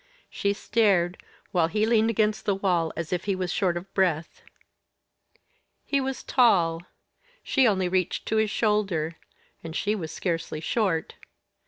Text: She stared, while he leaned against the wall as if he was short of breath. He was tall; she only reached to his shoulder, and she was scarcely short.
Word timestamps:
She 0.31 0.53
stared, 0.53 1.21
while 1.51 1.67
he 1.67 1.85
leaned 1.85 2.09
against 2.09 2.45
the 2.45 2.55
wall 2.55 2.91
as 2.97 3.13
if 3.13 3.25
he 3.25 3.35
was 3.35 3.51
short 3.51 3.77
of 3.77 3.93
breath. 3.93 4.41
He 5.85 6.01
was 6.01 6.23
tall; 6.23 6.81
she 7.43 7.67
only 7.67 7.87
reached 7.87 8.25
to 8.29 8.37
his 8.37 8.49
shoulder, 8.49 9.17
and 9.63 9.75
she 9.75 9.93
was 9.93 10.11
scarcely 10.11 10.59
short. 10.59 11.17